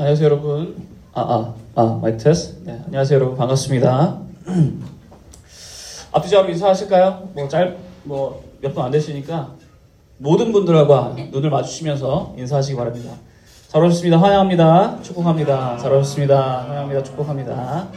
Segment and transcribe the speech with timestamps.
[0.00, 0.76] 안녕하세요 여러분.
[1.12, 2.64] 아, 아, 아, 마이크 테스트.
[2.64, 3.36] 네, 안녕하세요 여러분.
[3.36, 4.18] 반갑습니다.
[6.12, 7.28] 앞뒤자로 인사하실까요?
[7.34, 9.56] 뭐 짧, 뭐 몇 분 안 되시니까
[10.16, 13.10] 모든 분들과 눈을 마주치면서 인사하시기 바랍니다.
[13.68, 14.18] 잘 오셨습니다.
[14.18, 15.02] 환영합니다.
[15.02, 15.76] 축복합니다.
[15.76, 16.62] 잘 오셨습니다.
[16.62, 17.02] 환영합니다.
[17.02, 17.88] 축복합니다.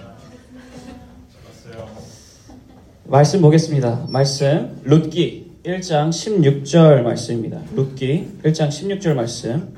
[3.05, 4.07] 말씀 보겠습니다.
[4.09, 7.59] 말씀 룻기 1장 16절 말씀입니다.
[7.73, 9.73] 룻기 1장 16절 말씀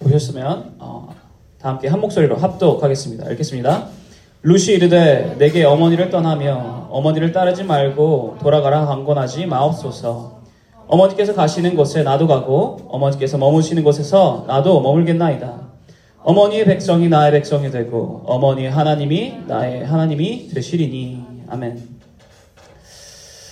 [0.00, 1.14] 보셨으면 어,
[1.60, 3.30] 다 함께 한 목소리로 합독하겠습니다.
[3.32, 3.88] 읽겠습니다.
[4.42, 10.42] 루시 이르되 내게 어머니를 떠나며 어머니를 따르지 말고 돌아가라 강권하지 마옵소서.
[10.86, 15.66] 어머니께서 가시는 곳에 나도 가고 어머니께서 머무시는 곳에서 나도 머물겠나이다.
[16.22, 21.96] 어머니의 백성이 나의 백성이 되고 어머니의 하나님이 나의 하나님이 되시리니 아멘.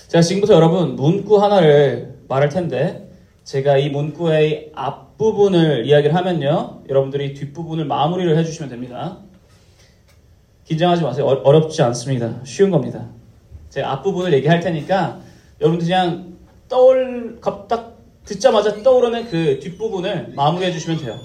[0.09, 3.11] 제가 지금부터 여러분 문구 하나를 말할 텐데
[3.43, 9.19] 제가 이 문구의 앞 부분을 이야기를 하면요 여러분들이 뒷부분을 마무리를 해주시면 됩니다.
[10.65, 11.27] 긴장하지 마세요.
[11.27, 12.41] 어, 어렵지 않습니다.
[12.45, 13.07] 쉬운 겁니다.
[13.71, 15.21] 제가 앞부분을 얘기할 테니까
[15.61, 16.35] 여러분들 그냥
[16.69, 21.19] 떠올 딱 듣자마자 떠오르는 그 뒷부분을 마무리해 주시면 돼요.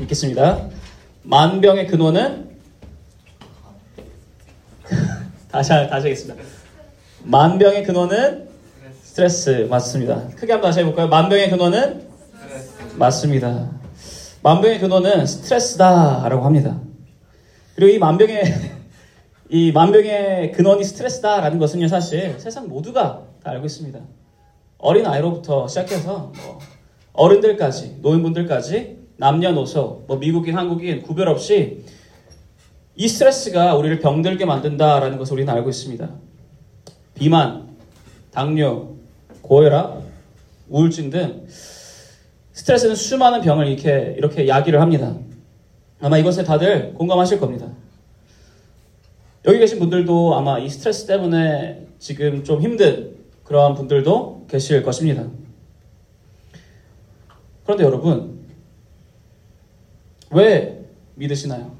[0.00, 0.68] 읽겠습니다.
[1.22, 2.50] 만병의 근원은
[5.50, 6.42] 다시 다시 하겠습니다.
[7.24, 8.48] 만병의 근원은
[9.02, 10.28] 스트레스 맞습니다.
[10.36, 11.08] 크게 한번 다시 해볼까요?
[11.08, 12.11] 만병의 근원은
[12.96, 13.70] 맞습니다.
[14.42, 16.80] 만병의 근원은 스트레스다라고 합니다.
[17.74, 18.42] 그리고 이 만병의
[19.48, 23.98] 이 만병의 근원이 스트레스다라는 것은요 사실 세상 모두가 다 알고 있습니다.
[24.78, 26.58] 어린 아이로부터 시작해서 뭐
[27.12, 31.84] 어른들까지 노인분들까지 남녀노소 뭐 미국인 한국인 구별 없이
[32.94, 36.10] 이 스트레스가 우리를 병들게 만든다라는 것을 우리는 알고 있습니다.
[37.14, 37.68] 비만,
[38.32, 38.96] 당뇨,
[39.40, 40.02] 고혈압,
[40.68, 41.46] 우울증 등
[42.62, 45.16] 스트레스는 수많은 병을 이렇게 이렇게 야기를 합니다.
[46.00, 47.66] 아마 이것에 다들 공감하실 겁니다.
[49.46, 55.26] 여기 계신 분들도 아마 이 스트레스 때문에 지금 좀 힘든 그러한 분들도 계실 것입니다.
[57.64, 58.46] 그런데 여러분,
[60.30, 60.84] 왜
[61.16, 61.76] 믿으시나요?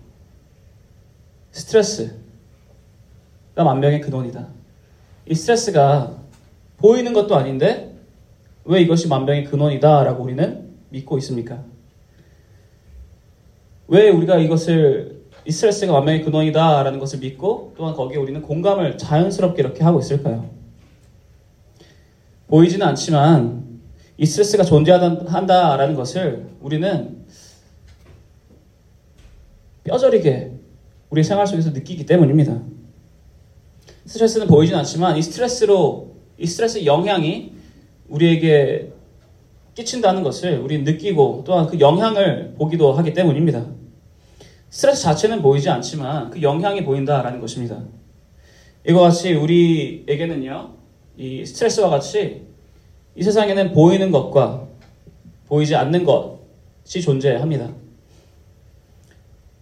[1.52, 2.16] 스트레스가
[3.54, 4.48] 만병의 근원이다.
[5.28, 6.18] 이 스트레스가
[6.78, 7.94] 보이는 것도 아닌데
[8.64, 11.64] 왜 이것이 만병의 근원이다라고 우리는 믿고 있습니까?
[13.88, 19.82] 왜 우리가 이것을 이 스트레스가 만병의 근원이다라는 것을 믿고 또한 거기에 우리는 공감을 자연스럽게 이렇게
[19.82, 20.48] 하고 있을까요?
[22.46, 23.80] 보이지는 않지만
[24.18, 27.24] 이 스트레스가 존재한다라는 것을 우리는
[29.84, 30.52] 뼈저리게
[31.10, 32.60] 우리 생활 속에서 느끼기 때문입니다.
[34.06, 37.52] 스트레스는 보이진 않지만 이 스트레스로 이 스트레스 영향이
[38.08, 38.92] 우리에게
[39.74, 43.66] 끼친다는 것을 우리 느끼고 또한 그 영향을 보기도 하기 때문입니다.
[44.68, 47.82] 스트레스 자체는 보이지 않지만 그 영향이 보인다라는 것입니다.
[48.88, 50.74] 이와 같이 우리에게는요,
[51.16, 52.46] 이 스트레스와 같이
[53.14, 54.66] 이 세상에는 보이는 것과
[55.46, 57.70] 보이지 않는 것이 존재합니다.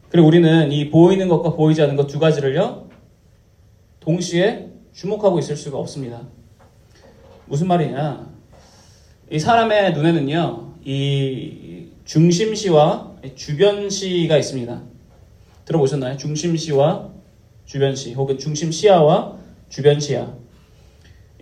[0.09, 2.89] 그리고 우리는 이 보이는 것과 보이지 않는 것 두 가지를요,
[4.01, 6.23] 동시에 주목하고 있을 수가 없습니다.
[7.47, 8.30] 무슨 말이냐?
[9.33, 14.83] 이 사람의 눈에는요, 이 중심시와 주변시가 있습니다.
[15.67, 16.17] 들어보셨나요?
[16.17, 17.11] 중심시와
[17.65, 19.37] 주변시, 혹은 중심시야와
[19.69, 20.35] 주변시야.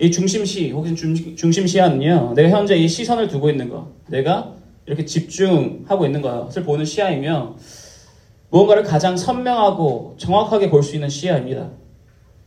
[0.03, 4.55] 이 중심시, 혹은 중심시야는요, 내가 현재 이 시선을 두고 있는 것, 내가
[4.85, 7.57] 이렇게 집중하고 있는 것을 보는 시야이며,
[8.51, 11.71] 무언가를 가장 선명하고 정확하게 볼 수 있는 시야입니다.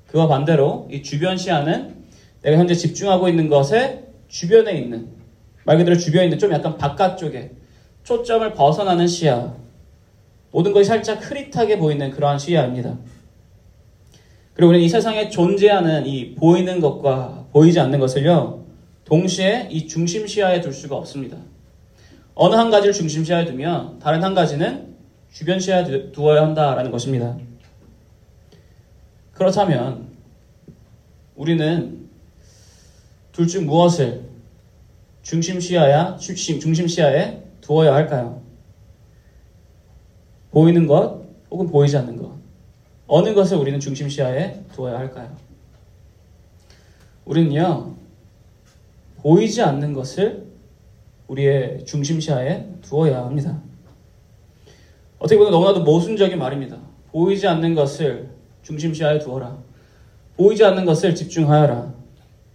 [0.06, 1.96] 그와 반대로 이 주변 시야는
[2.44, 5.21] 내가 현재 집중하고 있는 것에 주변에 있는
[5.64, 7.52] 말 그대로 있는 좀 약간 바깥쪽에
[8.04, 9.56] 초점을 벗어나는 시야
[10.52, 12.98] 모든 것이 살짝 흐릿하게 보이는 그러한 시야입니다.
[14.54, 18.66] 그리고 우리는 이 세상에 존재하는 이 보이는 것과 보이지 않는 것을요
[19.06, 21.38] 동시에 이 중심 시야에 둘 수가 없습니다.
[22.34, 24.96] 어느 한 가지를 중심 시야에 두면 다른 한 가지는
[25.32, 27.38] 주변 시야에 두어야 한다라는 것입니다.
[29.34, 30.10] 그렇다면
[31.36, 32.10] 우리는
[33.32, 34.31] 둘 중 무엇을
[35.22, 38.42] 중심 시야야 중심 중심 시야에 두어야 할까요?
[40.52, 42.32] 보이는 것 혹은 보이지 않는 것
[43.08, 45.36] 어느 것을 우리는 중심 시야에 두어야 할까요?
[47.26, 47.96] 우리는요
[49.18, 50.48] 보이지 않는 것을
[51.28, 53.62] 우리의 중심 시야에 두어야 합니다.
[55.18, 56.78] 어떻게 보면 너무나도 모순적인 말입니다.
[57.12, 58.30] 보이지 않는 것을
[58.64, 59.58] 중심 시야에 두어라.
[60.36, 61.94] 보이지 않는 것을 집중하여라.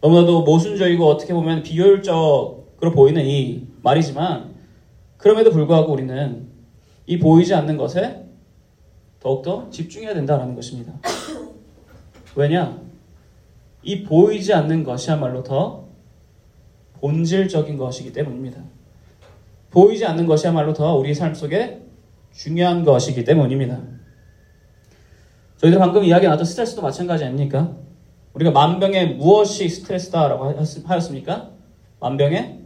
[0.00, 4.54] 너무나도 모순적이고 어떻게 보면 비효율적 으로 보이는 이 말이지만
[5.16, 6.48] 그럼에도 불구하고 우리는
[7.06, 8.26] 이 보이지 않는 것에
[9.20, 10.92] 더욱더 집중해야 된다는 것입니다.
[12.34, 12.80] 왜냐?
[13.82, 15.86] 이 보이지 않는 것이야말로 더
[17.00, 18.62] 본질적인 것이기 때문입니다.
[19.70, 21.82] 보이지 않는 것이야말로 더 우리 삶 속에
[22.32, 23.80] 중요한 것이기 때문입니다.
[25.58, 27.76] 저희들 방금 이야기 나왔던 스트레스도 마찬가지 아닙니까?
[28.34, 31.52] 우리가 만병의 무엇이 스트레스다라고 하였습니까?
[32.00, 32.65] 만병의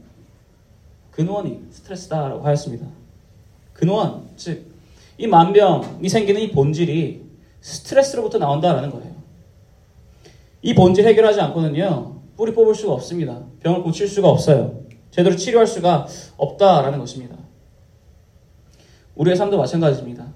[1.11, 2.87] 근원이 스트레스다라고 하였습니다.
[3.73, 4.71] 근원, 즉,
[5.19, 7.23] 이 만병이 생기는 이 본질이
[7.61, 9.15] 스트레스로부터 나온다라는 거예요.
[10.62, 13.43] 이 본질 해결하지 않고는요, 뿌리 뽑을 수가 없습니다.
[13.61, 14.81] 병을 고칠 수가 없어요.
[15.11, 17.37] 제대로 치료할 수가 없다라는 것입니다.
[19.15, 20.27] 우리의 삶도 마찬가지입니다.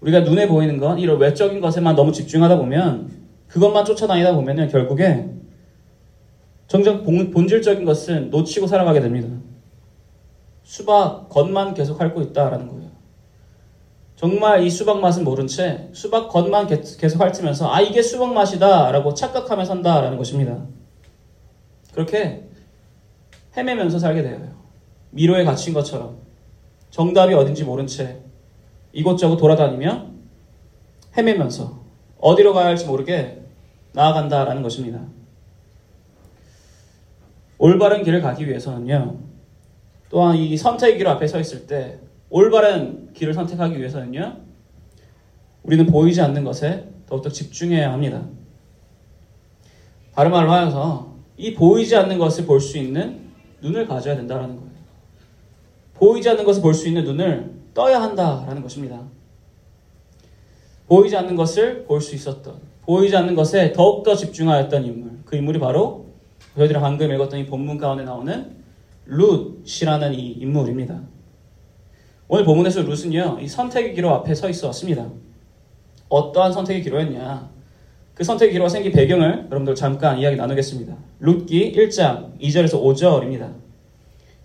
[0.00, 3.10] 우리가 눈에 보이는 건 이런 외적인 것에만 너무 집중하다 보면
[3.48, 5.28] 그것만 쫓아다니다 보면은 결국에
[6.66, 9.28] 정작 본질적인 것은 놓치고 살아가게 됩니다.
[10.72, 12.90] 수박 겉만 계속 핥고 있다라는 거예요.
[14.16, 19.66] 정말 이 수박 맛은 모른 채 수박 겉만 계속 핥으면서 아 이게 수박 맛이다라고 착각하며
[19.66, 20.64] 산다라는 것입니다.
[21.92, 22.48] 그렇게
[23.54, 24.48] 헤매면서 살게 되어요.
[25.10, 26.16] 미로에 갇힌 것처럼
[26.88, 28.22] 정답이 어딘지 모른 채
[28.94, 30.06] 이곳저곳 돌아다니며
[31.18, 31.80] 헤매면서
[32.18, 33.42] 어디로 가야 할지 모르게
[33.92, 35.02] 나아간다라는 것입니다.
[37.58, 39.31] 올바른 길을 가기 위해서는요.
[40.12, 41.98] 또한 이 선택의 길 앞에 서 있을 때
[42.28, 44.36] 올바른 길을 선택하기 위해서는요.
[45.62, 48.22] 우리는 보이지 않는 것에 더욱더 집중해야 합니다.
[50.14, 53.20] 다른 말로 하여서 이 보이지 않는 것을 볼 수 있는
[53.62, 54.70] 눈을 가져야 된다는 거예요.
[55.94, 59.00] 보이지 않는 것을 볼 수 있는 눈을 떠야 한다라는 것입니다.
[60.88, 65.12] 보이지 않는 것을 볼 수 있었던, 보이지 않는 것에 더욱더 집중하였던 인물.
[65.24, 66.04] 그 인물이 바로
[66.54, 68.61] 저희들이 방금 읽었던 이 본문 가운데 나오는
[69.06, 71.00] 룻이라는 이 인물입니다.
[72.28, 75.06] 오늘 본문에서 룻은요, 이 선택의 기로 앞에 서 있었습니다.
[76.08, 77.50] 어떠한 선택의 기로였냐?
[78.14, 80.94] 그 선택의 기로가 생긴 배경을 여러분들 잠깐 이야기 나누겠습니다.
[81.20, 83.52] 룻기 1장 2절에서 5절입니다.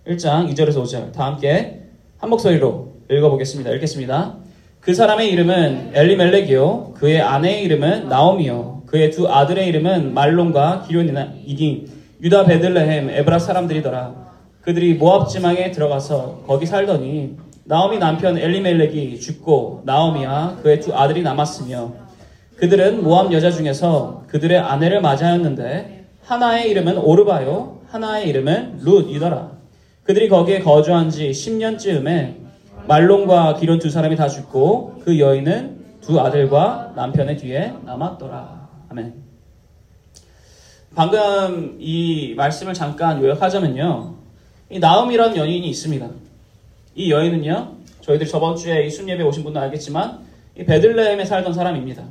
[0.06, 1.82] 1장 2절에서 5절 다 함께
[2.16, 3.70] 한 목소리로 읽어보겠습니다.
[3.72, 4.36] 읽겠습니다.
[4.80, 11.86] 그 사람의 이름은 엘리멜렉이요 그의 아내의 이름은 나오미요 그의 두 아들의 이름은 말론과 기론이니
[12.22, 14.27] 유다 베들레헴 에브라 사람들이더라.
[14.68, 21.94] 그들이 모압 지망에 들어가서 거기 살더니 나오미 남편 엘리멜렉이 죽고 나오미와 그의 두 아들이 남았으며
[22.56, 29.52] 그들은 모압 여자 중에서 그들의 아내를 맞이하였는데 하나의 이름은 오르바요 하나의 이름은 룻이더라.
[30.02, 32.34] 그들이 거기에 거주한 지 10년쯤에
[32.86, 38.68] 말론과 기론 두 사람이 다 죽고 그 여인은 두 아들과 남편의 뒤에 남았더라.
[38.90, 39.14] 아멘.
[40.94, 44.17] 방금 이 말씀을 잠깐 요약하자면요.
[44.70, 46.10] 이 나음이라는 여인이 있습니다.
[46.94, 47.76] 이 여인은요.
[48.02, 50.26] 저희들이 저번 주에 이 순예배 오신 분도 알겠지만
[50.58, 52.04] 이 베들레헴에 살던 사람입니다.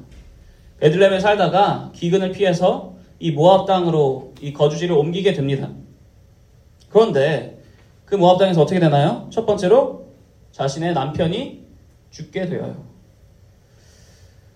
[0.79, 5.69] 베들레헴에 살다가 기근을 피해서 이 모압 땅으로 이 거주지를 옮기게 됩니다.
[6.89, 7.61] 그런데
[8.05, 9.27] 그 모압 당에서 어떻게 되나요?
[9.31, 10.07] 첫 번째로
[10.51, 11.63] 자신의 남편이
[12.11, 12.85] 죽게 되어요.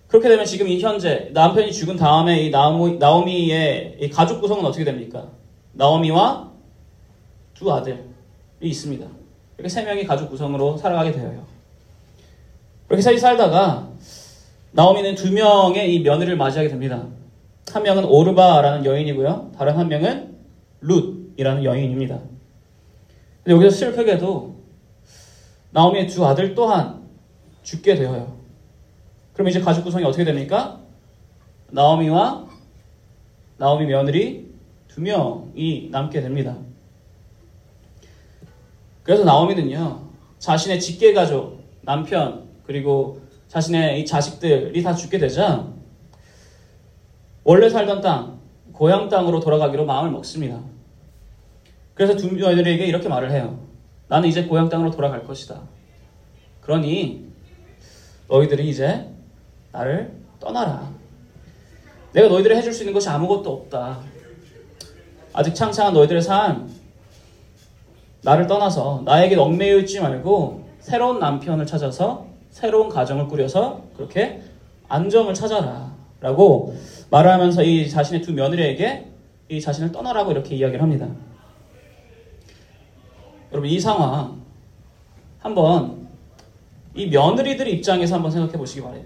[0.08, 4.84] 그렇게 되면 지금 이 현재 남편이 죽은 다음에 이 나오미, 나오미의 이 가족 구성은 어떻게
[4.84, 5.28] 됩니까?
[5.72, 6.51] 나오미와
[7.62, 7.96] 두 아들이
[8.60, 9.06] 있습니다.
[9.56, 11.44] 이렇게 세 명이 가족 구성으로 살아가게 되어요.
[12.88, 13.88] 그렇게 셋이 살다가
[14.72, 17.06] 나오미는 두 명의 이 며느리를 맞이하게 됩니다.
[17.72, 19.52] 한 명은 오르바라는 여인이고요.
[19.56, 20.36] 다른 한 명은
[20.80, 22.18] 룻이라는 여인입니다.
[23.44, 24.56] 근데 여기서 슬프게도
[25.70, 27.00] 나오미의 두 아들 또한
[27.62, 28.36] 죽게 되어요.
[29.34, 30.80] 그럼 이제 가족 구성이 어떻게 됩니까?
[31.70, 32.48] 나오미와
[33.56, 34.52] 나오미 며느리
[34.88, 36.56] 두 명이 남게 됩니다.
[39.02, 45.66] 그래서 나오미는요, 자신의 직계 가족, 남편, 그리고 자신의 이 자식들이 다 죽게 되자,
[47.44, 48.40] 원래 살던 땅,
[48.72, 50.60] 고향 땅으로 돌아가기로 마음을 먹습니다.
[51.94, 53.58] 그래서 두 아이들에게 이렇게 말을 해요.
[54.08, 55.60] 나는 이제 고향 땅으로 돌아갈 것이다.
[56.60, 57.26] 그러니
[58.28, 59.08] 너희들이 이제
[59.72, 60.90] 나를 떠나라.
[62.12, 64.00] 내가 너희들이 해줄 수 있는 것이 아무것도 없다.
[65.32, 66.70] 아직 창창한 너희들의 삶,
[68.22, 74.42] 나를 떠나서 나에게 얽매여 있지 말고 새로운 남편을 찾아서 새로운 가정을 꾸려서 그렇게
[74.88, 75.92] 안정을 찾아라.
[76.20, 76.76] 라고
[77.10, 79.08] 말을 하면서 이 자신의 두 며느리에게
[79.48, 81.08] 이 자신을 떠나라고 이렇게 이야기를 합니다.
[83.50, 84.40] 여러분 이 상황
[85.40, 86.08] 한번
[86.94, 89.04] 이 며느리들 입장에서 한번 생각해 보시기 바래요.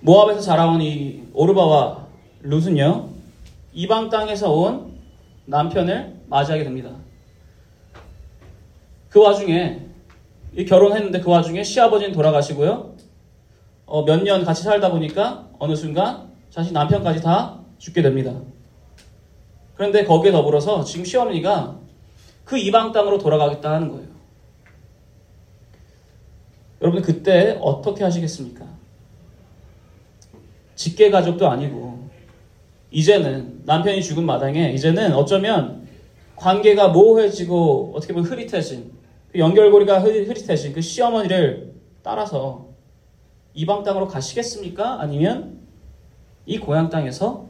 [0.00, 2.06] 모압에서 자라온 이 오르바와
[2.42, 3.08] 룻은요
[3.72, 4.92] 이방 땅에서 온
[5.46, 6.90] 남편을 맞이하게 됩니다.
[9.10, 9.80] 그 와중에
[10.56, 12.96] 이 결혼했는데 그 와중에 시아버지는 돌아가시고요.
[13.86, 18.32] 어, 몇 년 같이 살다 보니까 어느 순간 자신 남편까지 다 죽게 됩니다.
[19.74, 21.76] 그런데 거기에 더불어서 지금 시어머니가
[22.44, 24.08] 그 이방 땅으로 돌아가겠다 하는 거예요.
[26.80, 28.64] 여러분 그때 어떻게 하시겠습니까?
[30.74, 32.08] 직계 가족도 아니고
[32.90, 35.81] 이제는 남편이 죽은 마당에 이제는 어쩌면
[36.42, 38.90] 관계가 모호해지고 어떻게 보면 흐릿해진
[39.30, 41.72] 그 연결고리가 흐릿해진 그 시어머니를
[42.02, 42.66] 따라서
[43.54, 45.00] 이방 땅으로 가시겠습니까?
[45.00, 45.60] 아니면
[46.44, 47.46] 이 고향 땅에서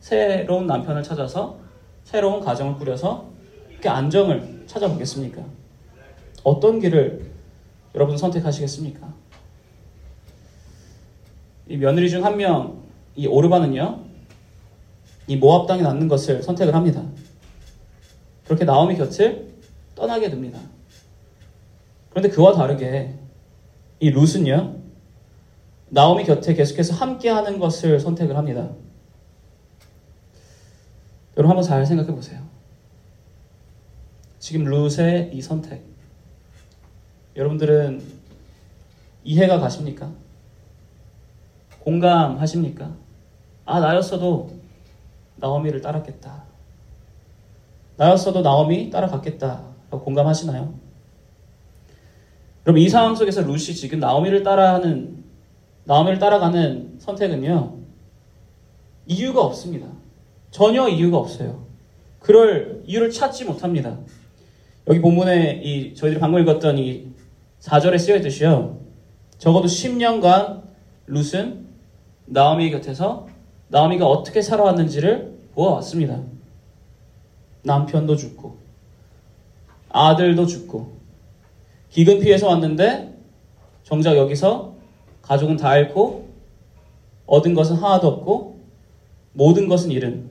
[0.00, 1.58] 새로운 남편을 찾아서
[2.04, 3.30] 새로운 가정을 꾸려서
[3.80, 5.42] 그 안정을 찾아보겠습니까?
[6.44, 7.30] 어떤 길을
[7.94, 9.10] 여러분 선택하시겠습니까?
[11.68, 12.82] 이 며느리 중 한 명,
[13.16, 14.00] 이 오르바는요,
[15.28, 17.02] 이 모압 땅에 낳는 것을 선택을 합니다.
[18.44, 19.52] 그렇게 나오미 곁을
[19.94, 20.58] 떠나게 됩니다.
[22.10, 23.14] 그런데 그와 다르게
[24.00, 24.76] 이 룻은요,
[25.90, 28.70] 나오미 곁에 계속해서 함께하는 것을 선택을 합니다.
[31.36, 32.42] 여러분 한번 잘 생각해 보세요.
[34.38, 35.82] 지금 룻의 이 선택,
[37.36, 38.02] 여러분들은
[39.24, 40.10] 이해가 가십니까?
[41.80, 42.94] 공감하십니까?
[43.64, 44.50] 아, 나였어도
[45.36, 46.44] 나오미를 따랐겠다.
[48.02, 49.62] 나였어도 나오미 따라갔겠다.
[49.90, 50.74] 공감하시나요?
[52.66, 55.22] 여러분, 이 상황 속에서 루시 지금 나오미를 따라하는,
[55.84, 57.78] 나오미를 따라가는 선택은요,
[59.06, 59.86] 이유가 없습니다.
[60.50, 61.64] 전혀 이유가 없어요.
[62.18, 63.98] 그럴 이유를 찾지 못합니다.
[64.88, 67.06] 여기 본문에 이, 저희들이 방금 읽었던 이
[67.60, 68.80] 4절에 쓰여 있듯이요.
[69.38, 70.62] 적어도 10년간
[71.06, 71.66] 룻은
[72.26, 73.28] 나오미 곁에서
[73.68, 76.20] 나오미가 어떻게 살아왔는지를 보아왔습니다.
[77.62, 78.56] 남편도 죽고
[79.88, 80.92] 아들도 죽고
[81.90, 83.14] 기근 피해서 왔는데
[83.84, 84.74] 정작 여기서
[85.22, 86.28] 가족은 다 잃고
[87.26, 88.60] 얻은 것은 하나도 없고
[89.32, 90.30] 모든 것은 잃은.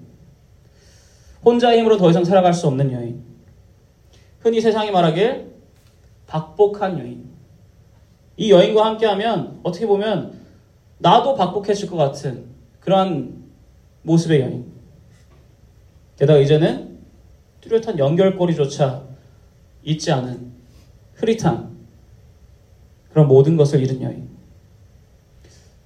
[1.44, 3.24] 혼자의 힘으로 더 이상 살아갈 수 없는 여인.
[4.40, 5.52] 흔히 세상이 말하길
[6.28, 7.30] 박복한 여인.
[8.38, 10.40] 이 여인과 함께하면 어떻게 보면
[11.00, 12.46] 나도 박복해질 것 같은
[12.80, 13.44] 그러한
[14.04, 14.72] 모습의 여인.
[16.18, 16.91] 게다가 이제는
[17.62, 19.04] 뚜렷한 연결고리조차
[19.84, 20.52] 있지 않은
[21.16, 21.72] 흐릿한
[23.12, 24.30] 그런 모든 것을 잃은 여인.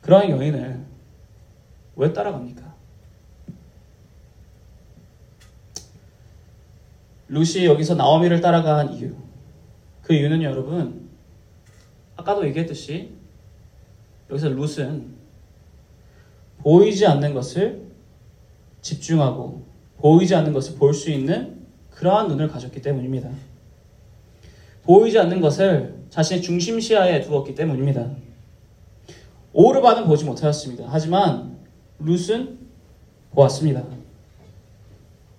[0.02, 0.86] 그러한 여인을
[1.96, 2.76] 왜 따라갑니까?
[7.28, 9.16] 루시 여기서 나오미를 따라간 이유.
[10.04, 11.10] 그 이유는 여러분,
[12.16, 13.12] 아까도 얘기했듯이
[14.30, 15.16] 여기서 룻은
[16.60, 17.86] 보이지 않는 것을
[18.82, 19.66] 집중하고
[19.98, 21.55] 보이지 않는 것을 볼 수 있는
[21.96, 23.30] 그러한 눈을 가졌기 때문입니다.
[24.84, 28.12] 보이지 않는 것을 자신의 중심 시야에 두었기 때문입니다.
[29.54, 30.86] 오르바는 보지 못하였습니다.
[30.88, 31.58] 하지만
[32.00, 32.60] 룻은
[33.32, 33.84] 보았습니다.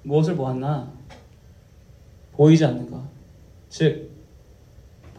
[0.02, 0.92] 무엇을 보았나?
[2.32, 3.02] 보이지 않는 것.
[3.68, 4.10] 즉,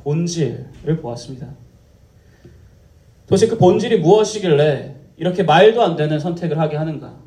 [0.03, 1.47] 본질을 보았습니다.
[3.27, 7.26] 도대체 그 본질이 무엇이길래 이렇게 말도 안 되는 선택을 하게 하는가?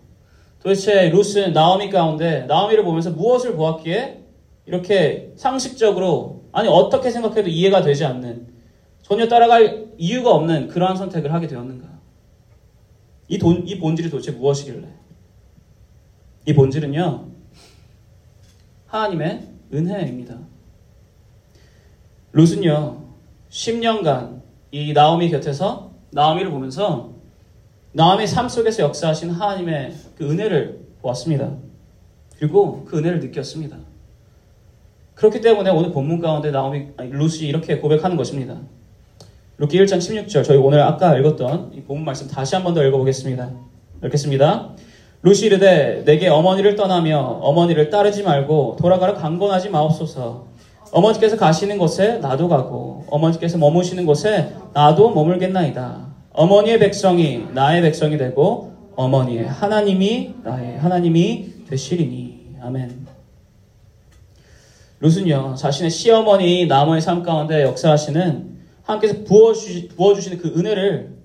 [0.62, 4.20] 도대체 루스는 나오미 가운데 나오미를 보면서 무엇을 보았기에
[4.66, 8.48] 이렇게 상식적으로 아니 어떻게 생각해도 이해가 되지 않는
[9.02, 11.88] 전혀 따라갈 이유가 없는 그러한 선택을 하게 되었는가?
[13.28, 14.86] 이, 돈, 이 본질이 도대체 무엇이길래?
[16.46, 17.28] 이 본질은요,
[18.86, 20.38] 하나님의 은혜입니다.
[22.32, 23.04] 룻은요,
[23.50, 27.14] 10년간 이 나오미 곁에서 나오미를 보면서
[27.92, 31.50] 나오미 삶 속에서 역사하신 하나님의 그 은혜를 보았습니다.
[32.38, 33.76] 그리고 그 은혜를 느꼈습니다.
[35.14, 38.56] 그렇기 때문에 오늘 본문 가운데 나오미 룻이 이렇게 고백하는 것입니다.
[39.58, 43.50] 룻기 1장 16절 저희 오늘 아까 읽었던 이 본문 말씀 다시 한 번 더 읽어보겠습니다.
[44.04, 44.70] 읽겠습니다.
[45.22, 50.46] 루시 이르되 내게 어머니를 떠나며 어머니를 따르지 말고 돌아가라 강권하지 마옵소서.
[50.92, 56.09] 어머니께서 가시는 곳에 나도 가고 어머니께서 머무시는 곳에 나도 머물겠나이다.
[56.32, 62.56] 어머니의 백성이 나의 백성이 되고 어머니의 하나님이 나의 하나님이 되시리니.
[62.60, 63.06] 아멘.
[65.00, 68.50] 룻은요, 자신의 시어머니 나무의 삶 가운데 역사하시는
[68.82, 71.16] 하나님께서 부어주시, 부어주시는 그 은혜를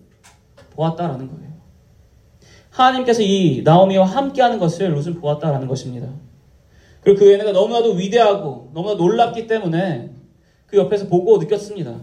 [0.72, 1.46] 보았다라는 거예요.
[2.70, 6.08] 하나님께서 이 나오미와 함께하는 것을 룻은 보았다라는 것입니다.
[7.02, 10.12] 그리고 그 은혜가 너무나도 위대하고 너무나 놀랍기 때문에
[10.66, 12.00] 그 옆에서 보고 느꼈습니다.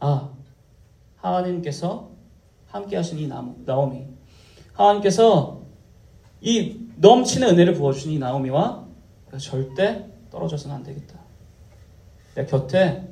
[0.00, 0.31] 아,
[1.22, 2.10] 하나님께서
[2.66, 4.06] 함께 하신 이 나오미.
[4.74, 5.62] 하나님께서
[6.40, 8.86] 이 넘치는 은혜를 부어주신 이 나오미와
[9.38, 11.18] 절대 떨어져서는 안 되겠다.
[12.34, 13.08] 내 곁에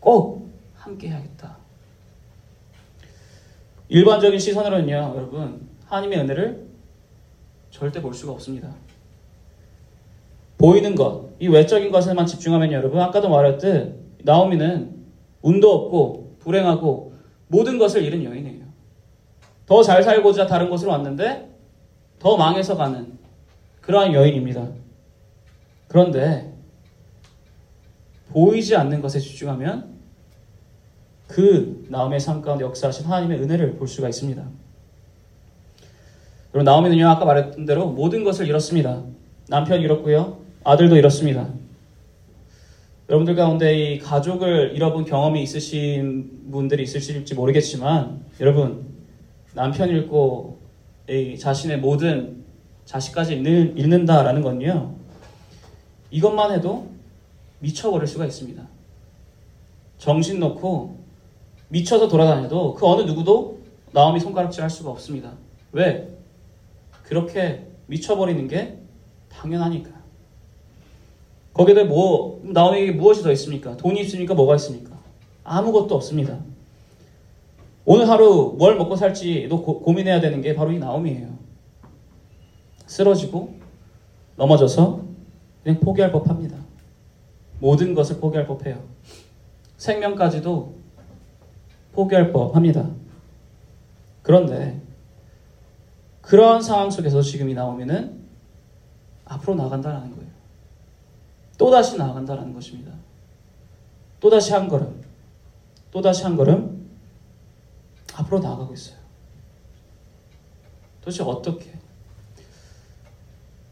[0.00, 1.58] 꼭 함께 해야겠다.
[3.88, 6.68] 일반적인 시선으로는요, 여러분, 하나님의 은혜를
[7.70, 8.74] 절대 볼 수가 없습니다.
[10.58, 15.06] 보이는 것, 이 외적인 것에만 집중하면 여러분, 아까도 말했듯, 나오미는
[15.40, 17.07] 운도 없고, 불행하고,
[17.48, 18.68] 모든 것을 잃은 여인이에요.
[19.66, 21.48] 더 잘 살고자 다른 곳으로 왔는데,
[22.18, 23.18] 더 망해서 가는
[23.80, 24.68] 그러한 여인입니다.
[25.88, 26.54] 그런데,
[28.30, 29.98] 보이지 않는 것에 집중하면,
[31.26, 34.42] 그 나오미의 삶 가운데 역사하신 하나님의 은혜를 볼 수가 있습니다.
[36.52, 39.02] 그리고 나오미는요, 아까 말했던 대로 모든 것을 잃었습니다.
[39.48, 41.48] 남편 잃었고요, 아들도 잃었습니다.
[43.08, 48.86] 여러분들 가운데 이 가족을 잃어본 경험이 있으신 분들이 있으실지 모르겠지만, 여러분,
[49.54, 50.58] 남편 잃고
[51.08, 52.44] 이 자신의 모든
[52.84, 54.94] 자식까지 잃는, 잃는다라는 건요,
[56.10, 56.90] 이것만 해도
[57.60, 58.62] 미쳐버릴 수가 있습니다.
[59.96, 60.98] 정신 놓고
[61.68, 63.62] 미쳐서 돌아다녀도 그 어느 누구도
[63.92, 65.32] 나오미 손가락질 할 수가 없습니다.
[65.72, 66.14] 왜?
[67.04, 68.78] 그렇게 미쳐버리는 게
[69.30, 69.97] 당연하니까.
[71.58, 73.76] 거기에 뭐, 나오미에게 무엇이 더 있습니까?
[73.76, 74.32] 돈이 있습니까?
[74.32, 74.96] 뭐가 있습니까?
[75.42, 76.38] 아무것도 없습니다.
[77.84, 81.36] 오늘 하루 뭘 먹고 살지도 고, 고민해야 되는 게 바로 이 나오미예요.
[82.86, 83.56] 쓰러지고
[84.36, 85.02] 넘어져서
[85.64, 86.56] 그냥 포기할 법합니다.
[87.58, 88.80] 모든 것을 포기할 법해요.
[89.78, 90.74] 생명까지도
[91.92, 92.88] 포기할 법합니다.
[94.22, 94.80] 그런데
[96.20, 98.16] 그러한 상황 속에서 지금 이 나오미는
[99.24, 100.27] 앞으로 나간다는 거예요.
[101.58, 102.92] 또다시 나아간다는 것입니다.
[104.20, 105.02] 또다시 한 걸음,
[105.90, 106.88] 또다시 한 걸음
[108.14, 108.96] 앞으로 나아가고 있어요.
[111.00, 111.72] 도대체 어떻게?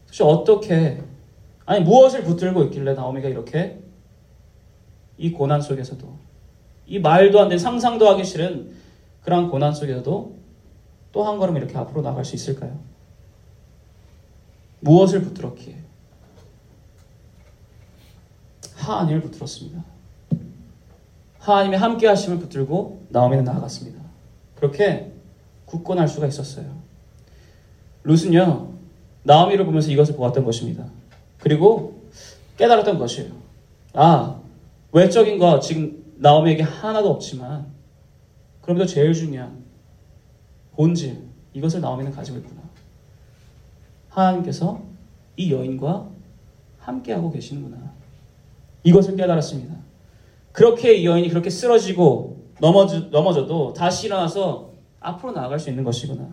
[0.05, 1.03] 도대체 어떻게?
[1.65, 3.81] 아니 무엇을 붙들고 있길래 나오미가 이렇게
[5.17, 6.17] 이 고난 속에서도
[6.87, 8.73] 이 말도 안 되는 상상도 하기 싫은
[9.23, 10.37] 그런 고난 속에서도
[11.11, 12.79] 또 한 걸음 이렇게 앞으로 나갈 수 있을까요?
[14.81, 15.86] 무엇을 붙들었기에?
[18.87, 19.83] 하나님을 붙들었습니다.
[21.39, 24.01] 하나님의 함께 하심을 붙들고 나오미는 나아갔습니다.
[24.55, 25.13] 그렇게
[25.65, 26.65] 굳건할 수가 있었어요.
[28.03, 28.73] 룻은요,
[29.23, 30.85] 나오미를 보면서 이것을 보았던 것입니다.
[31.39, 32.01] 그리고
[32.57, 33.31] 깨달았던 것이에요.
[33.93, 34.39] 아,
[34.91, 37.67] 외적인 거 지금 나오미에게 하나도 없지만,
[38.61, 39.63] 그럼에도 제일 중요한
[40.75, 41.21] 본질,
[41.53, 42.61] 이것을 나오미는 가지고 있구나.
[44.09, 44.81] 하나님께서
[45.35, 46.09] 이 여인과
[46.79, 47.91] 함께하고 계시는구나.
[48.87, 49.75] 이것을 깨달았습니다.
[50.53, 54.71] 그렇게 이 여인이 그렇게 쓰러지고 넘어져, 넘어져도 다시 일어나서
[55.01, 56.29] 앞으로 나아갈 수 있는 것이구나.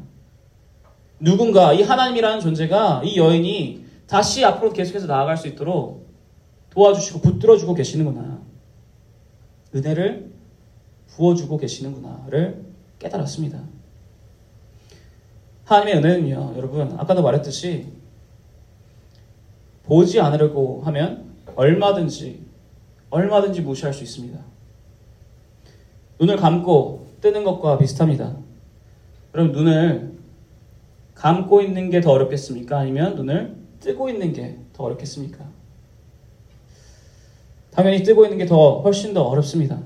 [1.19, 6.09] 누군가 이 하나님이라는 존재가 이 여인이 다시 앞으로 계속해서 나아갈 수 있도록
[6.71, 8.41] 도와주시고 붙들어주고 계시는구나.
[9.75, 10.31] 은혜를
[11.09, 12.65] 부어주고 계시는구나를
[13.01, 13.59] 깨달았습니다.
[15.65, 17.87] 하나님의 은혜는요, 여러분, 아까도 말했듯이
[19.85, 22.44] 보지 않으려고 하면 얼마든지,
[23.19, 24.37] 얼마든지 무시할 수 있습니다.
[26.19, 28.37] 눈을 감고 뜨는 것과 비슷합니다.
[29.35, 30.13] 여러분, 눈을
[31.15, 32.77] 감고 있는 게 더 어렵겠습니까?
[32.81, 35.45] 아니면 눈을 뜨고 있는 게 더 어렵겠습니까?
[37.71, 39.81] 당연히 뜨고 있는 게 더 훨씬 더 어렵습니다.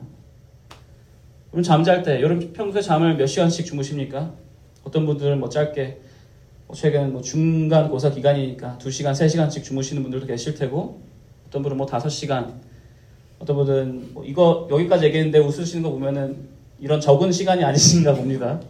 [1.48, 4.32] 여러분 잠잘 때, 여러분 평소에 잠을 몇 시간씩 주무십니까?
[4.84, 6.00] 어떤 분들은 뭐 짧게,
[6.66, 11.02] 뭐 최근 뭐 중간 고사 기간이니까 2시간, 3시간씩 주무시는 분들도 계실 테고,
[11.46, 12.67] 어떤 분은 뭐 5시간,
[13.38, 16.48] 어떤 분은 뭐 이거 여기까지 얘기했는데 웃으시는 거 보면은
[16.80, 18.60] 이런 적은 시간이 아니신가 봅니다.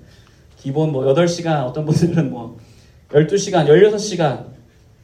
[0.56, 2.58] 기본 뭐 8시간, 어떤 분들은 뭐
[3.10, 4.46] 12시간, 16시간,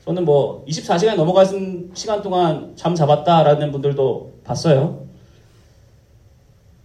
[0.04, 5.06] 저는 뭐 24시간이 넘어가는 시간 동안 잠 잡았다라는 분들도 봤어요.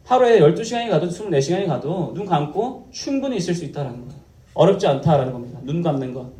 [0.05, 4.19] 하루에 12시간이 가도 24시간이 가도 눈 감고 충분히 있을 수 있다라는 거예요.
[4.53, 5.59] 어렵지 않다라는 겁니다.
[5.63, 6.31] 눈 감는 것.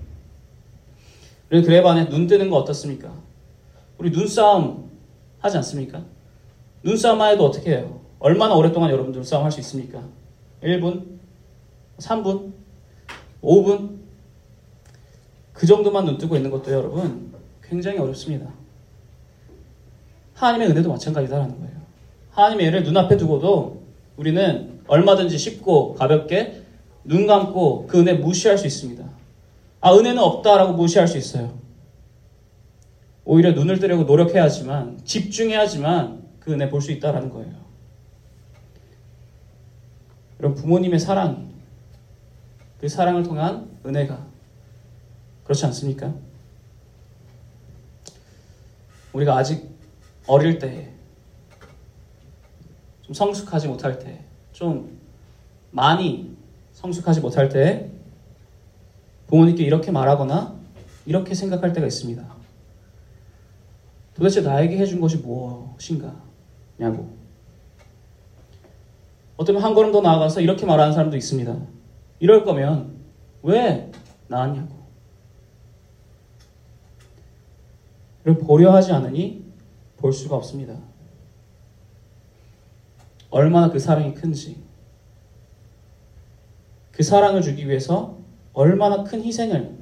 [1.49, 3.11] 그리고 그에 반해 눈 뜨는 거 어떻습니까?
[3.97, 4.89] 우리 눈싸움
[5.39, 6.03] 하지 않습니까?
[6.83, 7.99] 눈싸움만 해도 어떻게 해요?
[8.19, 10.01] 얼마나 오랫동안 여러분 눈싸움 할 수 있습니까?
[10.63, 11.19] 1분?
[11.97, 12.53] 3분?
[13.41, 13.99] 5분?
[15.53, 18.49] 그 정도만 눈 뜨고 있는 것도 여러분 굉장히 어렵습니다.
[20.33, 21.79] 하나님의 은혜도 마찬가지다라는 거예요.
[22.31, 23.83] 하나님의 은혜를 눈앞에 두고도
[24.15, 26.63] 우리는 얼마든지 쉽고 가볍게
[27.03, 29.03] 눈 감고 그 은혜 무시할 수 있습니다.
[29.81, 31.57] 아, 은혜는 없다라고 무시할 수 있어요.
[33.25, 37.53] 오히려 눈을 뜨려고 노력해야지만, 집중해야지만 그 은혜 볼 수 있다라는 거예요.
[40.39, 41.53] 여러분, 부모님의 사랑,
[42.81, 44.25] 그 사랑을 통한 은혜가
[45.43, 46.11] 그렇지 않습니까?
[49.13, 49.69] 우리가 아직
[50.25, 50.91] 어릴 때
[53.03, 54.99] 좀 성숙하지 못할 때, 좀
[55.71, 56.35] 많이
[56.73, 57.91] 성숙하지 못할 때
[59.27, 60.55] 부모님께 이렇게 말하거나
[61.05, 62.23] 이렇게 생각할 때가 있습니다.
[64.15, 66.28] 도대체 나에게 해준 것이 무엇인가?
[66.79, 67.09] 냐고.
[69.37, 71.55] 어쩌면 한 걸음 더 나아가서 이렇게 말하는 사람도 있습니다.
[72.19, 72.97] 이럴 거면
[73.43, 73.91] 왜
[74.27, 74.79] 나왔냐고.
[78.23, 79.45] 를 보려 하지 않으니
[79.97, 80.75] 볼 수가 없습니다.
[83.29, 84.57] 얼마나 그 사랑이 큰지,
[86.91, 88.17] 그 사랑을 주기 위해서
[88.53, 89.77] 얼마나 큰 희생을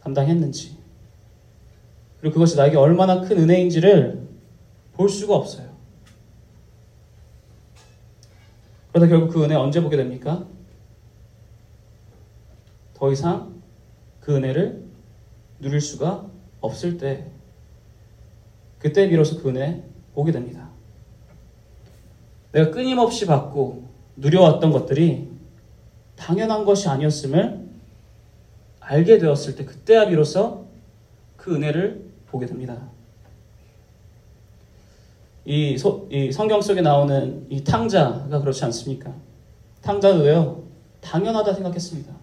[0.00, 0.76] 감당했는지,
[2.20, 4.26] 그리고 그것이 나에게 얼마나 큰 은혜인지를
[4.94, 5.71] 볼 수가 없어요.
[8.92, 10.46] 그러다 결국 그 은혜 언제 보게 됩니까?
[12.94, 13.62] 더 이상
[14.20, 14.84] 그 은혜를
[15.60, 17.26] 누릴 수가 없을 때,
[18.78, 19.82] 그때 비로소 그 은혜
[20.14, 20.68] 보게 됩니다.
[22.52, 25.30] 내가 끊임없이 받고 누려왔던 것들이
[26.14, 27.66] 당연한 것이 아니었음을
[28.80, 30.68] 알게 되었을 때, 그때야 비로소
[31.36, 32.91] 그 은혜를 보게 됩니다.
[35.44, 39.12] 이, 소, 이 성경 속에 나오는 이 탕자가 그렇지 않습니까?
[39.82, 40.62] 탕자도요,
[41.00, 42.14] 당연하다 생각했습니다.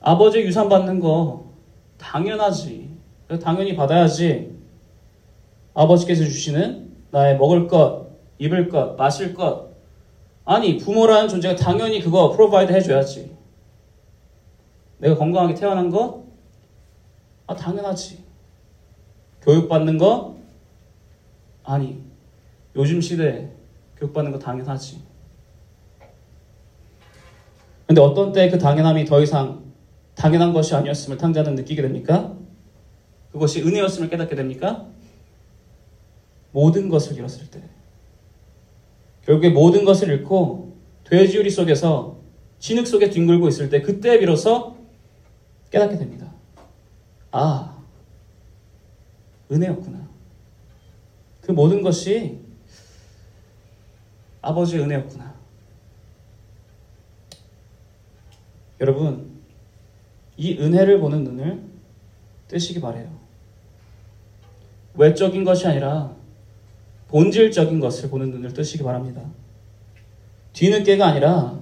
[0.00, 1.46] 아버지 유산 받는 거
[1.98, 2.94] 당연하지.
[3.42, 4.54] 당연히 받아야지.
[5.72, 8.06] 아버지께서 주시는 나의 먹을 것,
[8.38, 9.70] 입을 것, 마실 것.
[10.44, 13.34] 아니, 부모라는 존재가 당연히 그거 provide 해줘야지.
[14.98, 16.24] 내가 건강하게 태어난 거?
[17.46, 18.22] 아, 당연하지.
[19.42, 20.36] 교육받는 거?
[21.64, 22.03] 아니,
[22.76, 23.50] 요즘 시대에
[23.98, 25.02] 교육받는 거 당연하지.
[27.86, 29.62] 근데 어떤 때 그 당연함이 더 이상
[30.14, 32.36] 당연한 것이 아니었음을 탕자는 느끼게 됩니까?
[33.32, 34.88] 그것이 은혜였음을 깨닫게 됩니까?
[36.52, 37.62] 모든 것을 잃었을 때.
[39.24, 42.20] 결국에 모든 것을 잃고 돼지우리 속에서
[42.58, 44.76] 진흙 속에 뒹굴고 있을 때 그때 비로소
[45.70, 46.32] 깨닫게 됩니다.
[47.32, 47.76] 아,
[49.50, 50.08] 은혜였구나.
[51.40, 52.43] 그 모든 것이
[54.44, 55.34] 아버지의 은혜였구나.
[58.80, 59.30] 여러분,
[60.36, 61.62] 이 은혜를 보는 눈을
[62.48, 63.08] 뜨시기 바래요.
[64.94, 66.14] 외적인 것이 아니라
[67.08, 69.22] 본질적인 것을 보는 눈을 뜨시기 바랍니다.
[70.52, 71.58] 뒤늦게가 아니라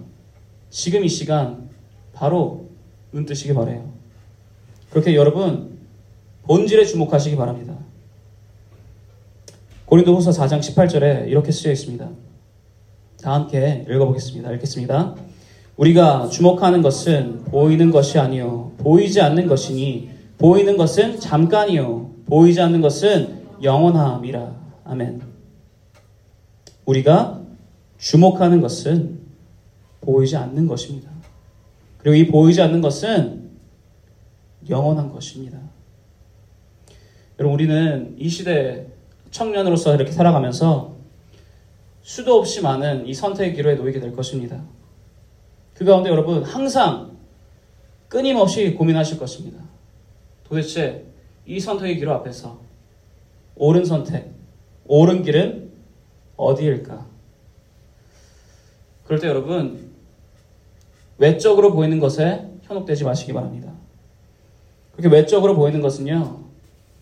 [0.70, 1.70] 지금 이 시간
[2.12, 2.68] 바로
[3.12, 3.92] 눈 뜨시기 바래요.
[4.90, 5.78] 그렇게 여러분
[6.44, 7.76] 본질에 주목하시기 바랍니다.
[9.86, 12.10] 고린도후서 4장 18절에 이렇게 쓰여 있습니다.
[13.22, 14.50] 다 함께 읽어보겠습니다.
[14.54, 15.14] 읽겠습니다.
[15.76, 23.42] 우리가 주목하는 것은 보이는 것이 아니요 보이지 않는 것이니 보이는 것은 잠깐이요 보이지 않는 것은
[23.62, 24.56] 영원함이라.
[24.84, 25.22] 아멘.
[26.84, 27.40] 우리가
[27.96, 29.20] 주목하는 것은
[30.00, 31.08] 보이지 않는 것입니다.
[31.98, 33.50] 그리고 이 보이지 않는 것은
[34.68, 35.58] 영원한 것입니다.
[37.38, 38.88] 여러분 우리는 이 시대
[39.30, 40.91] 청년으로서 이렇게 살아가면서
[42.02, 44.62] 수도 없이 많은 이 선택의 기로에 놓이게 될 것입니다.
[45.74, 47.16] 그 가운데 여러분 항상
[48.08, 49.62] 끊임없이 고민하실 것입니다.
[50.44, 51.06] 도대체
[51.46, 52.60] 이 선택의 길 앞에서
[53.56, 54.30] 옳은 선택,
[54.86, 55.70] 옳은 길은
[56.36, 57.06] 어디일까?
[59.04, 59.90] 그럴 때 여러분
[61.18, 63.72] 외적으로 보이는 것에 현혹되지 마시기 바랍니다.
[64.92, 66.40] 그렇게 외적으로 보이는 것은요,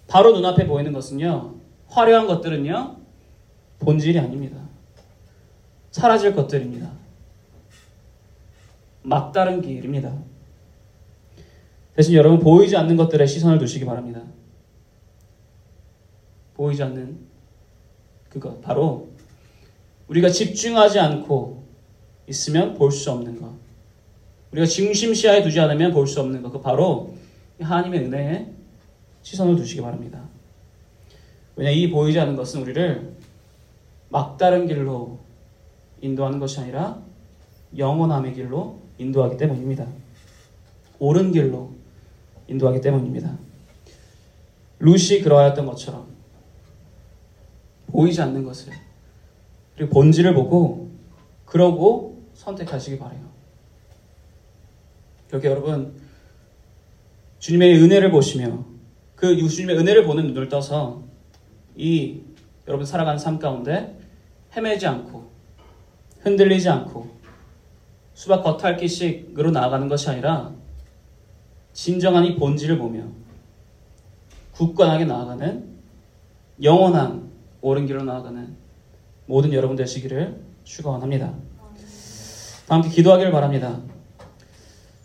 [0.07, 1.55] 바로 눈앞에 보이는 것은요,
[1.89, 2.97] 화려한 것들은요,
[3.81, 4.69] 본질이 아닙니다.
[5.90, 6.90] 사라질 것들입니다.
[9.03, 10.14] 막다른 길입니다.
[11.94, 14.22] 대신 여러분 보이지 않는 것들에 시선을 두시기 바랍니다.
[16.55, 17.18] 보이지 않는
[18.29, 19.11] 그것 바로
[20.09, 21.64] 우리가 집중하지 않고
[22.29, 23.53] 있으면 볼 수 없는 것.
[24.53, 26.50] 우리가 중심시야에 두지 않으면 볼 수 없는 것.
[26.50, 27.14] 그 바로
[27.61, 28.46] 하나님의 은혜에
[29.22, 30.22] 시선을 두시기 바랍니다.
[31.57, 33.14] 왜냐 이 보이지 않는 것은 우리를
[34.09, 35.18] 막다른 길로
[36.01, 37.03] 인도하는 것이 아니라
[37.77, 39.87] 영원함의 길로 인도하기 때문입니다.
[40.99, 41.73] 옳은 길로
[42.49, 43.39] 인도하기 때문입니다.
[44.81, 46.07] 루시 그러하였던 것처럼
[47.87, 48.73] 보이지 않는 것을
[49.77, 50.91] 그리고 본질을 보고
[51.45, 53.21] 그러고 선택하시기 바래요.
[55.29, 56.01] 그렇게 여러분
[57.39, 58.65] 주님의 은혜를 보시며
[59.15, 61.03] 그 주님의 은혜를 보는 눈을 떠서
[61.77, 62.21] 이
[62.67, 63.99] 여러분 살아가는 삶 가운데
[64.55, 65.30] 헤매지 않고
[66.20, 67.09] 흔들리지 않고
[68.14, 70.52] 수박 겉핥기식으로 나아가는 것이 아니라
[71.72, 73.04] 진정한 이 본질을 보며
[74.52, 75.64] 굳건하게 나아가는
[76.62, 77.30] 영원한
[77.62, 78.54] 옳은 길로 나아가는
[79.26, 81.33] 모든 여러분 되시기를 축원합니다.
[82.66, 83.80] 다 함께 기도하기를 바랍니다.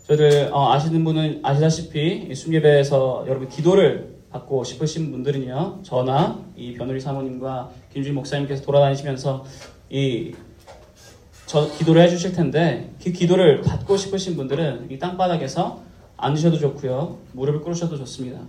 [0.06, 7.00] 저희들 어, 아시는 분은 아시다시피 이 순예배에서 여러분 기도를 받고 싶으신 분들은요 저나 이 변우리
[7.00, 9.44] 사모님과 김주희 목사님께서 돌아다니시면서
[9.90, 10.34] 이
[11.46, 15.80] 저 기도를 해주실 텐데 그 기도를 받고 싶으신 분들은 이 땅바닥에서
[16.16, 18.40] 앉으셔도 좋고요 무릎을 꿇으셔도 좋습니다.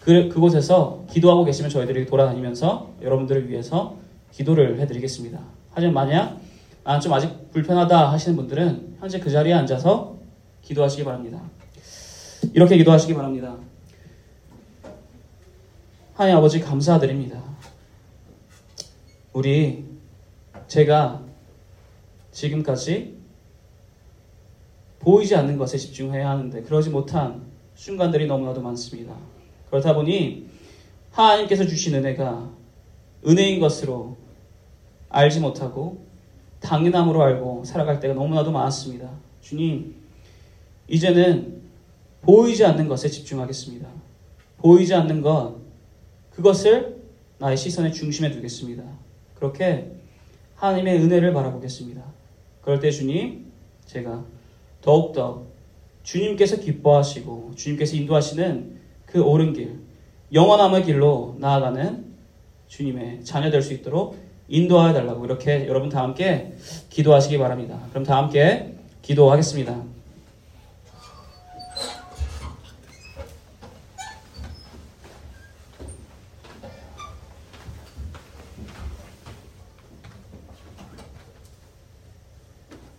[0.00, 3.96] 그 그곳에서 기도하고 계시면 저희들이 돌아다니면서 여러분들을 위해서
[4.32, 5.40] 기도를 해드리겠습니다.
[5.70, 6.40] 하지만 만약
[6.84, 10.18] 아, 좀 아직 불편하다 하시는 분들은 현재 그 자리에 앉아서
[10.60, 11.40] 기도하시기 바랍니다.
[12.52, 13.56] 이렇게 기도하시기 바랍니다.
[16.12, 17.42] 하나님 아버지 감사드립니다.
[19.32, 19.84] 우리
[20.68, 21.23] 제가
[22.34, 23.16] 지금까지
[24.98, 27.42] 보이지 않는 것에 집중해야 하는데 그러지 못한
[27.74, 29.16] 순간들이 너무나도 많습니다.
[29.70, 30.48] 그렇다 보니
[31.10, 32.50] 하나님께서 주신 은혜가
[33.26, 34.16] 은혜인 것으로
[35.08, 36.04] 알지 못하고
[36.60, 39.10] 당연함으로 알고 살아갈 때가 너무나도 많았습니다.
[39.40, 39.94] 주님,
[40.88, 41.62] 이제는
[42.22, 43.88] 보이지 않는 것에 집중하겠습니다.
[44.58, 45.56] 보이지 않는 것,
[46.30, 47.02] 그것을
[47.38, 48.82] 나의 시선의 중심에 두겠습니다.
[49.34, 49.92] 그렇게
[50.56, 52.02] 하나님의 은혜를 바라보겠습니다.
[52.64, 53.52] 그럴 때 주님,
[53.84, 54.24] 제가
[54.80, 55.42] 더욱더
[56.02, 59.80] 주님께서 기뻐하시고 주님께서 인도하시는 그 옳은 길,
[60.32, 62.04] 영원함의 길로 나아가는
[62.68, 64.16] 주님의 자녀 될 수 있도록
[64.48, 66.54] 인도하여 달라고 이렇게 여러분 다 함께
[66.90, 67.80] 기도하시기 바랍니다.
[67.90, 69.93] 그럼 다 함께 기도하겠습니다.